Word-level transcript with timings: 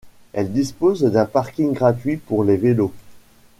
Elle 0.33 0.51
dispose 0.51 1.01
d'un 1.03 1.27
parking 1.27 1.73
gratuit 1.73 2.17
pour 2.17 2.43
les 2.43 2.57
vélos. 2.57 2.91